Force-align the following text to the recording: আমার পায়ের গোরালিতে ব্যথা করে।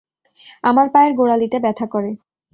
আমার 0.63 0.87
পায়ের 0.93 1.11
গোরালিতে 1.13 1.57
ব্যথা 1.59 1.85
করে। 1.85 2.11